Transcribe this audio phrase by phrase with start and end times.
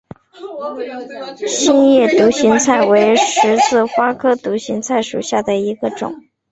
[1.47, 6.15] 心叶独行菜为十字花科独行菜属下的一个种。